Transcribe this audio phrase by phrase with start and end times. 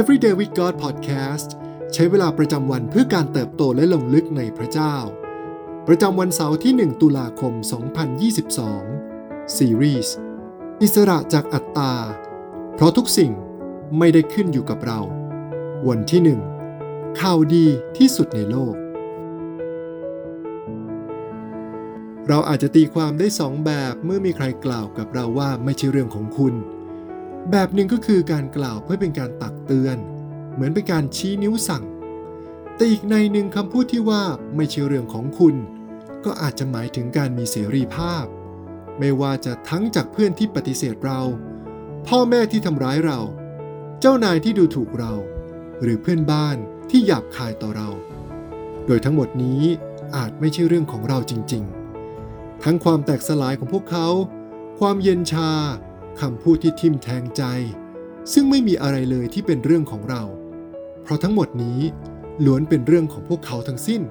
[0.00, 1.48] Everyday with God Podcast
[1.92, 4.96] ใช้เวลาประจำวันเพื่อการเติบโตและลงลึกในพระเจ้า
[5.88, 7.52] ประจำวันเสาร์ที่ 1 ตุลาคม
[8.74, 10.14] 2022 ซีรีส์
[10.82, 11.94] อิสระจากอัตตา
[12.74, 13.32] เพราะทุกสิ่ง
[13.98, 15.00] ไม่ได้ขึ้นอยู่กับเรา
[15.88, 16.20] วันที่
[16.76, 17.66] 1 ข่าวดี
[17.98, 18.74] ที่สุดในโลก
[22.28, 26.56] เราอาจจะตีความได้สองแบบเมื่อมีใครกล่าวกับเราว่าไม่ใช่เรื่องของคุณ
[27.50, 29.96] แบบหนึ่งก็คือการกล่าวเพื่อเป็นการตักเตือน
[30.54, 31.84] เหมือนเป็นการชี้นิ้วสั่ง
[32.76, 34.22] แต่อีกในหนึ่งคำพูดที่ว่า
[34.56, 35.54] ไม่ใช่เรื่องของคุณ
[36.24, 38.24] ก็อาจจะหมายถึงการมีเสรีภาพ
[38.98, 41.20] ไม่ว่าจะทั้งจากเพื่อนที่ปฏิเสธเรา
[42.08, 43.20] พ่อแม่ที่ทำร้ายเรา
[44.00, 45.12] เจ้านายที่ดูถูกเรา
[45.82, 46.56] หรือเพื่อนบ้าน
[46.90, 47.88] ที่หยาบคายต่อเรา
[48.86, 49.62] โดยทั้งหมดนี้
[50.16, 51.64] อาจไม่ใช่เรื่องของเราจริง
[52.12, 54.08] ๆ ทั้งความแตกสลายของพวกเขา
[54.78, 55.50] ความเย็นชา
[56.20, 57.42] คำพูดที่ทิ่มแทงใจ
[58.32, 60.22] ซึ่งไม่มีอะไรเลยที่เป็นเรื่องของเรา
[61.02, 61.80] เพราะทั้งหมดนี้
[62.44, 64.02] ล้วนเป็นเรื่องของพวกเขาทั้งสิ้น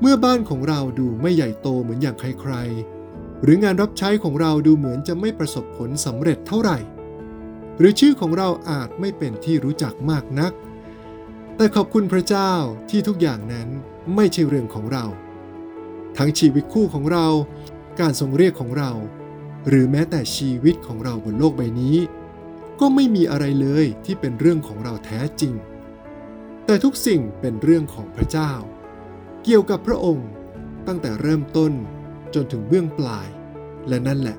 [0.00, 6.78] เมื่อบ้านของเราดูไม่ใหญ่โตเหมือนอย่างใครๆ หรืองานรับใช้ของเราดูเหมือนจะไม่ประสบผลสำเร็จเท่าไหร่
[7.78, 10.52] หรือชื่อของเราอาจไม่เป็นที่รู้จักมากนัก
[11.56, 12.52] แต่ขอบคุณพระเจ้า
[12.90, 13.68] ที่ทุกอย่างนั้น
[14.14, 15.04] ไม่ใช่เรื่องของเรา
[16.16, 17.26] ทั้งชีวิตคู่ของเรา
[18.00, 18.90] การทรงเรียกของเรา
[19.68, 21.96] หรือแม้แต่ชีวิตของเราบนโลกใบนี้
[22.80, 25.54] ก็ไม่มีอะไรเลยที่เป็นเรื่องของเราแท้จริง
[26.66, 28.52] แต่ทุกสิ่งเป็นเรื่องของพระเจ้า
[29.44, 30.28] เกี่ยวกับพระองค์
[30.86, 31.72] ตั้งแต่เริ่มต้น
[32.34, 33.28] จนถึงเบื้องปลาย
[33.88, 34.38] และนั่นแหละ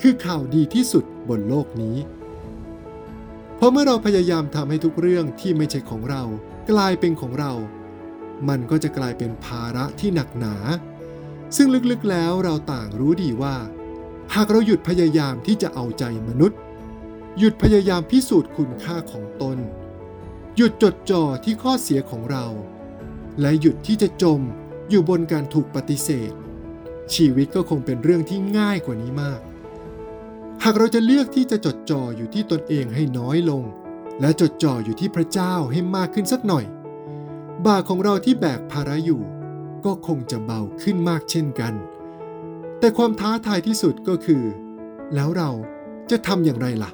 [0.00, 1.96] คือข่าวดีที่สุดบนโลกนี้
[3.56, 6.22] เพราะเมื่อเราพยายามทำให้ทุกเรื่องที่ไม่ใช่ของเรา
[6.70, 7.52] กลายเป็นของเรา
[8.48, 10.56] มันก็จะกลายเป็นภาระที่หนักหนา
[11.56, 13.56] ซึ่งลึกๆแล้วเราต่างรู้ดีว่า
[14.34, 16.58] หากเราหยุดพยายามที่จะเอาใจมนุษย์
[17.38, 19.58] หยุดพยายามพิสูจน์คุณค่าของตน
[20.56, 22.46] หยุดจดจ่อที่ข้อเสียของเรา
[23.40, 24.40] และหยุดที่จะจม
[24.88, 26.32] อยู่บนการถูกปฏิเสธ
[27.14, 29.40] ชีวิตก็คงเป็นเรื่องที่ง่ายกว่านี้มาก
[30.64, 33.62] หากเราจะเลือกที่จะจดจ่ออยู่ที่ตนเองให้น้อยลง
[34.20, 36.64] และจดจ่ออยู่ที่พระเจ้าให้มากขึ้นสักหน่อย
[37.64, 39.22] บาของเราที่แบกภาระอยู่
[39.84, 41.74] ก็คงจะเบาขึ้นมากเช่นกัน
[42.78, 44.44] แต่ความท้าทายที่สุดก็คือ
[45.14, 45.50] แล้วเรา
[46.10, 46.90] จะทำอย่างไรล่ะ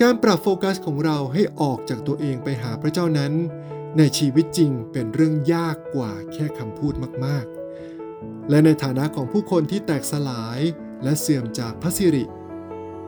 [0.00, 3.32] การปรับโฟกัสของเราให้ออกจากตัวเองไปหาพระเจ้านั้น
[3.98, 10.60] ในชีวิตจริงเป็นเรื่องยากกว่าแค่คำพูดมากๆ และในฐานะของผู้คนที่แตกสลาย
[11.02, 12.24] และเสื่อมจากพระสิริ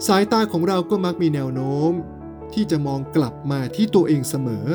[0.07, 1.93] สายตาของเราก็มักมีแนวโน้ม
[2.55, 4.67] ที่จะมองกลับมาที่ตัวเองเสมอ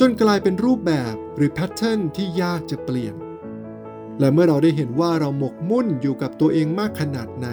[0.00, 3.14] จนกลายเป็นรูปแบบหรือแพทเทิร์นที่ยากจะเปลี่ยน
[4.20, 7.48] และเมื่อเราได้เห็นว่าเราหมกมุ่นอยู่กับตัวเองมากขนาดไหน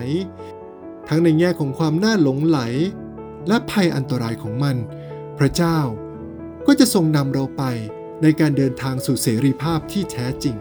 [1.10, 2.60] ทั้งในแง่ของความน่าหลงไหล
[3.48, 4.76] และภัยอันตรายของมัน
[5.38, 5.80] พระเจ้า
[6.68, 7.64] ก็จะทรงนำเราไป
[8.22, 10.56] ในการเดินทางสู่เสรีภาพที่แท้จริง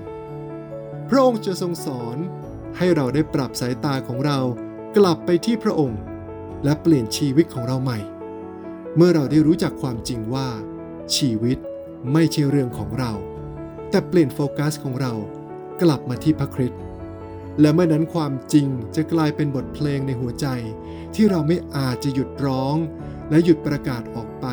[1.08, 2.16] พระองค์จะทรงสอน
[2.76, 4.38] ให้เราได้ปรับสายตาของเรา
[4.96, 6.00] กลับไปที่พระองค์
[6.64, 7.98] และเปลี่ยนชีวิตของเราใหม่
[8.96, 10.48] เมื่อเราได้รู้จักความจริงว่า
[11.16, 11.58] ชีวิต
[12.12, 13.12] ไม่ใช่เรื่องของเรา
[13.90, 15.12] แต่เปลี่ยนโฟกัสของเรา
[15.80, 16.80] กลับมาที่พระคริสต์
[17.60, 20.46] และเมื่อนั้นความจริงจะกลายเป็นบทเพลงในหัวใจ
[21.14, 22.76] ที่เราไม่อาจจะหยุดร้อง
[23.30, 24.46] และหยุดประกาศออกไป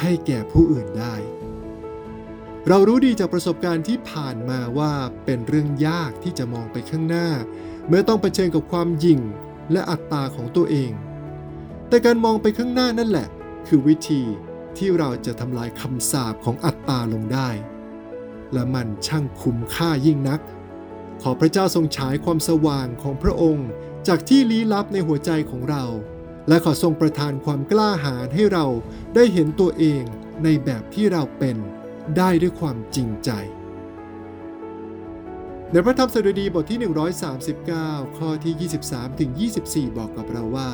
[0.00, 1.14] ให้แก่ผู้อื่นได้
[2.68, 4.92] เรารู้ดีจากประสบการณ์ที่ผ่านมาว่า
[5.24, 7.28] เป็นเรื่องยากที่จะมองไปข้างหน้า
[7.88, 9.20] เมื่อต้องเผชิญกับความยิ่ง
[9.72, 10.92] และอัตตาของตัวเอง
[11.88, 13.28] แต่การมองไปข้างหน้านั่นแหละ
[13.66, 14.22] คือวิธี
[14.76, 17.48] ที่เราจะทำลายคำสาปของอัตตาลงได้
[18.52, 20.40] และมันช่างคุ้มค่ายิ่งนัก
[21.22, 23.68] ขอพระเจ้าทรงฉายความสว่างของพระองค์
[24.08, 25.84] จากที่ลี้ลับในหัวใจของเรา
[26.48, 28.66] และขอทรงประทานความกล้าหาญให้เรา
[29.14, 30.02] ได้เห็นตัวเอง
[30.44, 31.56] ในแบบที่เราเป็น
[32.16, 33.30] ได้ด้วยความจริงใจ
[35.72, 36.78] ในพระธรรมสดุดีบทที่
[37.48, 39.30] 139 ข้อที่ 23ถึง
[39.64, 40.70] 24 บอกกับเราว่า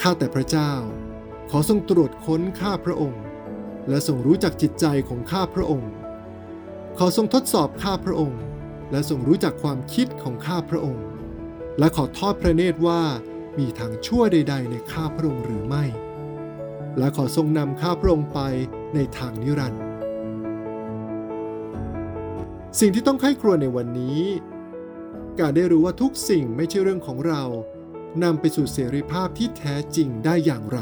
[0.00, 0.72] ข้าแต่พระเจ้า
[1.50, 3.22] ขอทรงตรวจค้นข้าพระองค์
[3.88, 5.90] และทรงรู้จักจิตใจของข้าพระองค์
[6.98, 8.40] ขอทรงทดสอบข้าพระองค์
[8.94, 11.06] และทรงรู้จักความคิดของข้าพระองค์
[11.78, 13.02] และขอทอดพระเนตรว่า
[13.58, 15.84] มีทางชั่วใด ๆ ในข้าพระองค์หรือไม่
[16.98, 18.40] และขอทรงนำข้าพระองค์ไป
[18.94, 19.82] ในทางนิรันดร์
[22.80, 24.20] สิ่งที่ต้องไข้ครวญในวันนี้
[25.40, 27.42] การได้รู้ว่าทุกสิ่งไม่ใช่เรื่องของเรา
[28.22, 30.78] นำไปสู่เสรีภาพที่แท้จริงได้อย่างไร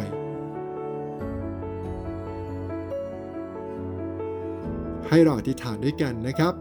[5.09, 6.55] ให้เราอธิษฐานด้วยกันนะครับ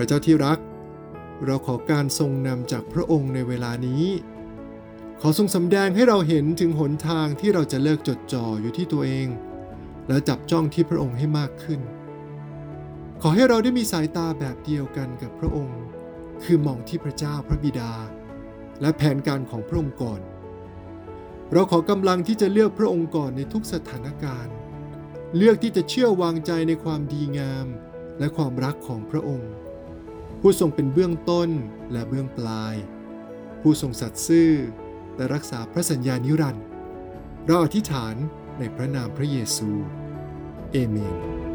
[0.00, 0.58] ระเจ้าที่รัก
[1.46, 4.04] เราขอการทรงนำจากพระองค์ในเวลานี้
[5.20, 9.28] ขอทรงสำแดงให้เราเห็นถึงหนทางที่เราจะเลิกจดจ่ออยู่ที่ตัวเอง
[10.08, 11.80] และจับจ้องที่พระองค์ให้มากขึ้น
[13.22, 15.80] ขอให้เราได้มีสายตาแบบเดียวกันกับพระองค์
[16.42, 17.92] คือมองที่พระเจ้าพระบิดา
[18.80, 20.20] และแผนการของพระองค์ก่อน
[21.52, 24.54] เราขอกำลังที่จะเลือกพระองค์ก่อนในทุกสถานการณ์
[25.36, 27.66] เลือกที่จะเชื่อวางใจในความดีงาม
[28.18, 29.50] และความรักของพระองค์
[30.40, 31.50] ผู้ทรงเป็นเบื้องต้น
[31.92, 32.74] และเบื้องปลาย
[33.60, 34.52] ผู้ทรงสัตย์ซื่อ
[35.16, 36.64] และรักษาพระสัญญานิรันดร์
[37.46, 38.14] เราอธิษฐาน
[38.58, 39.70] ในพระนามพระเยซู
[40.72, 41.49] เอเมน